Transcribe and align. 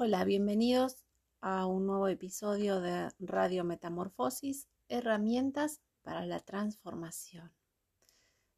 Hola, 0.00 0.24
bienvenidos 0.24 1.02
a 1.40 1.66
un 1.66 1.88
nuevo 1.88 2.06
episodio 2.06 2.80
de 2.80 3.10
Radio 3.18 3.64
Metamorfosis, 3.64 4.68
herramientas 4.88 5.80
para 6.02 6.24
la 6.24 6.38
transformación. 6.38 7.52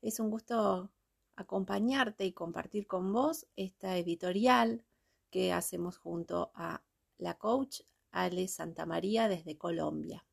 Es 0.03 0.21
un 0.21 0.29
gusto 0.29 0.92
acompañarte 1.37 2.26
y 2.26 2.32
compartir 2.34 2.87
con 2.87 3.11
vos 3.14 3.46
esta 3.56 3.96
editorial 3.96 4.84
que 5.30 5.54
hacemos 5.54 5.96
junto 5.96 6.50
a 6.54 6.82
la 7.16 7.39
coach 7.39 7.84
Ale 8.11 8.46
Santamaría 8.46 9.27
desde 9.27 9.57
Colombia. 9.57 10.27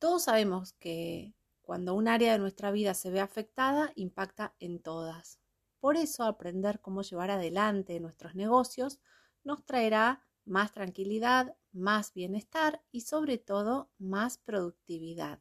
Todos 0.00 0.24
sabemos 0.24 0.72
que 0.72 1.34
cuando 1.62 1.94
un 1.94 2.08
área 2.08 2.32
de 2.32 2.40
nuestra 2.40 2.72
vida 2.72 2.94
se 2.94 3.12
ve 3.12 3.20
afectada, 3.20 3.92
impacta 3.94 4.56
en 4.58 4.80
todas. 4.80 5.38
Por 5.86 5.96
eso 5.96 6.24
aprender 6.24 6.80
cómo 6.80 7.02
llevar 7.02 7.30
adelante 7.30 8.00
nuestros 8.00 8.34
negocios 8.34 8.98
nos 9.44 9.64
traerá 9.64 10.26
más 10.44 10.72
tranquilidad, 10.72 11.54
más 11.70 12.12
bienestar 12.12 12.82
y 12.90 13.02
sobre 13.02 13.38
todo 13.38 13.92
más 13.96 14.36
productividad. 14.36 15.40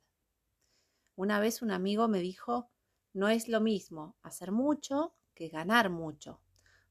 Una 1.16 1.40
vez 1.40 1.64
un 1.64 1.72
amigo 1.72 2.08
me 2.08 2.20
dijo, 2.20 2.70
no 3.12 3.28
es 3.28 3.48
lo 3.48 3.60
mismo 3.60 4.18
hacer 4.22 4.52
mucho 4.52 5.16
que 5.34 5.50
ganar 5.50 5.90
mucho. 5.90 6.42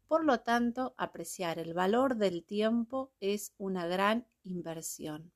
Por 0.08 0.24
lo 0.24 0.40
tanto, 0.40 0.96
apreciar 0.96 1.60
el 1.60 1.74
valor 1.74 2.16
del 2.16 2.44
tiempo 2.44 3.12
es 3.20 3.54
una 3.56 3.86
gran 3.86 4.26
inversión. 4.42 5.32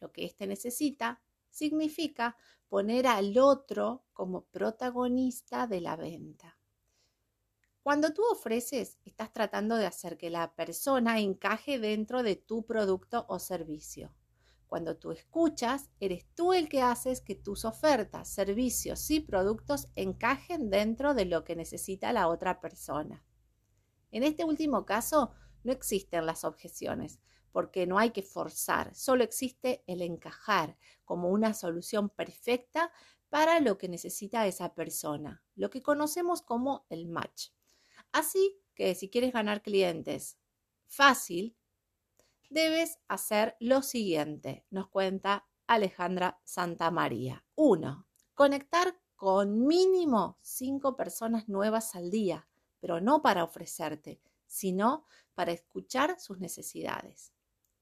lo 0.00 0.12
que 0.12 0.24
éste 0.24 0.46
necesita 0.46 1.20
significa 1.50 2.36
poner 2.68 3.08
al 3.08 3.36
otro 3.36 4.04
como 4.12 4.44
protagonista 4.46 5.66
de 5.66 5.80
la 5.80 5.96
venta. 5.96 6.58
Cuando 7.82 8.12
tú 8.12 8.22
ofreces, 8.30 8.98
estás 9.04 9.32
tratando 9.32 9.74
de 9.76 9.86
hacer 9.86 10.16
que 10.16 10.30
la 10.30 10.54
persona 10.54 11.18
encaje 11.18 11.80
dentro 11.80 12.22
de 12.22 12.36
tu 12.36 12.64
producto 12.64 13.26
o 13.28 13.40
servicio. 13.40 14.14
Cuando 14.72 14.96
tú 14.96 15.12
escuchas, 15.12 15.90
eres 16.00 16.24
tú 16.34 16.54
el 16.54 16.66
que 16.70 16.80
haces 16.80 17.20
que 17.20 17.34
tus 17.34 17.66
ofertas, 17.66 18.32
servicios 18.32 19.10
y 19.10 19.20
productos 19.20 19.88
encajen 19.96 20.70
dentro 20.70 21.12
de 21.12 21.26
lo 21.26 21.44
que 21.44 21.54
necesita 21.54 22.10
la 22.14 22.26
otra 22.26 22.58
persona. 22.58 23.22
En 24.12 24.22
este 24.22 24.44
último 24.44 24.86
caso, 24.86 25.32
no 25.62 25.72
existen 25.72 26.24
las 26.24 26.42
objeciones, 26.44 27.20
porque 27.50 27.86
no 27.86 27.98
hay 27.98 28.12
que 28.12 28.22
forzar, 28.22 28.94
solo 28.94 29.24
existe 29.24 29.84
el 29.86 30.00
encajar 30.00 30.78
como 31.04 31.28
una 31.28 31.52
solución 31.52 32.08
perfecta 32.08 32.90
para 33.28 33.60
lo 33.60 33.76
que 33.76 33.90
necesita 33.90 34.46
esa 34.46 34.74
persona, 34.74 35.44
lo 35.54 35.68
que 35.68 35.82
conocemos 35.82 36.40
como 36.40 36.86
el 36.88 37.08
match. 37.08 37.48
Así 38.10 38.58
que 38.74 38.94
si 38.94 39.10
quieres 39.10 39.34
ganar 39.34 39.60
clientes 39.60 40.38
fácil, 40.86 41.58
debes 42.52 42.98
hacer 43.08 43.56
lo 43.60 43.82
siguiente, 43.82 44.66
nos 44.70 44.88
cuenta 44.88 45.48
Alejandra 45.66 46.40
Santamaría. 46.44 47.44
1. 47.54 48.06
Conectar 48.34 48.94
con 49.16 49.66
mínimo 49.66 50.38
5 50.42 50.96
personas 50.96 51.48
nuevas 51.48 51.94
al 51.94 52.10
día, 52.10 52.48
pero 52.78 53.00
no 53.00 53.22
para 53.22 53.44
ofrecerte, 53.44 54.20
sino 54.46 55.06
para 55.34 55.52
escuchar 55.52 56.20
sus 56.20 56.40
necesidades. 56.40 57.32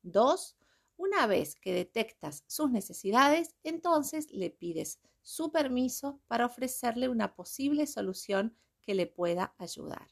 2. 0.02 0.56
Una 0.96 1.26
vez 1.26 1.56
que 1.56 1.72
detectas 1.72 2.44
sus 2.46 2.70
necesidades, 2.70 3.56
entonces 3.64 4.30
le 4.30 4.50
pides 4.50 5.00
su 5.22 5.50
permiso 5.50 6.20
para 6.28 6.46
ofrecerle 6.46 7.08
una 7.08 7.34
posible 7.34 7.86
solución 7.86 8.54
que 8.82 8.94
le 8.94 9.06
pueda 9.06 9.54
ayudar. 9.58 10.08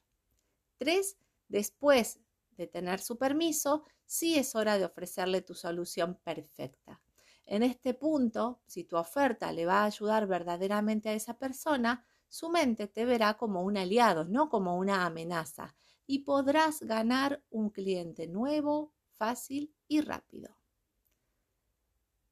3. 0.79 1.17
Después 1.49 2.21
de 2.57 2.67
tener 2.67 3.01
su 3.01 3.19
permiso, 3.19 3.85
sí 4.09 4.37
es 4.37 4.57
hora 4.57 4.79
de 4.79 4.87
ofrecerle 4.87 5.43
tu 5.43 5.55
solución 5.55 6.19
perfecta. 6.25 7.01
En 7.45 7.63
este 7.63 7.95
punto, 7.95 8.61
si 8.67 8.85
tu 8.85 8.97
oferta 8.97 9.53
le 9.53 9.67
va 9.67 9.83
a 9.83 9.85
ayudar 9.85 10.27
verdaderamente 10.27 11.11
a 11.11 11.13
esa 11.13 11.39
persona, 11.39 12.05
su 12.27 12.49
mente 12.49 12.89
te 12.89 13.05
verá 13.05 13.35
como 13.35 13.63
un 13.63 13.77
aliado, 13.77 14.25
no 14.25 14.49
como 14.49 14.77
una 14.77 15.05
amenaza, 15.05 15.77
y 16.07 16.21
podrás 16.21 16.83
ganar 16.83 17.43
un 17.51 17.71
cliente 17.71 18.27
nuevo, 18.27 18.93
fácil 19.13 19.75
y 19.87 20.01
rápido. 20.01 20.57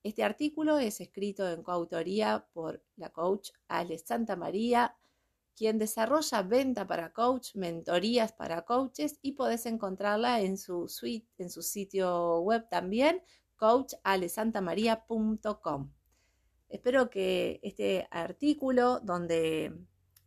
Este 0.03 0.25
artículo 0.25 0.78
es 0.78 1.00
escrito 1.00 1.48
en 1.50 1.62
coautoría 1.62 2.47
por 2.54 2.82
la 2.97 3.10
coach 3.10 3.50
Ale 3.69 3.98
Santa 3.98 4.34
María 4.37 4.97
quien 5.56 5.78
desarrolla 5.78 6.43
venta 6.43 6.87
para 6.87 7.12
coach, 7.12 7.55
mentorías 7.55 8.33
para 8.33 8.67
coaches 8.67 9.19
y 9.22 9.33
podés 9.33 9.65
encontrarla 9.67 10.41
en 10.41 10.59
su 10.59 10.89
sitio 10.89 12.41
web 12.41 12.69
también, 12.69 13.23
coachalesantamaria.com. 13.56 15.93
Espero 16.69 17.11
que 17.11 17.61
este 17.62 18.08
artículo 18.11 18.99
donde 19.00 19.73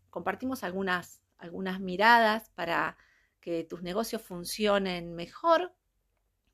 compartimos 0.09 0.63
algunas 0.63 1.21
miradas 1.79 2.49
para 2.55 2.97
que 3.39 3.63
tus 3.63 3.83
negocios 3.83 4.21
funcionen 4.21 5.13
mejor, 5.13 5.73